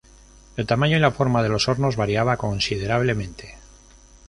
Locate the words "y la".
0.97-1.11